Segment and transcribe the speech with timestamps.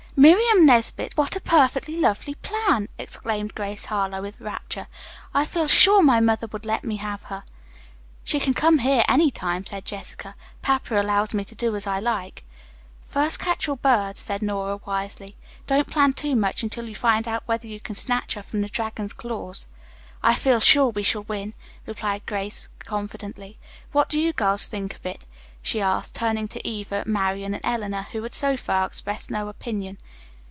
[0.17, 4.85] "Miriam Nesbit, what a perfectly lovely plan!" exclaimed Grace Harlowe with rapture.
[5.33, 7.43] "I feel sure mother would let me have her."
[8.25, 10.35] "She can come here any time," said Jessica.
[10.61, 12.43] "Papa allows me to do as I like."
[13.07, 15.37] "'First catch your bird,'" said Nora wisely.
[15.65, 18.69] "Don't plan too much, until you find out whether you can snatch her from the
[18.69, 19.65] dragon's claws."
[20.21, 21.55] "I feel sure we shall win,"
[21.87, 23.57] replied Grace confidently.
[23.91, 25.25] "What do you girls think of it?"
[25.63, 29.95] she asked, turning to Eva, Marian and Eleanor, who had so far expressed no opinion.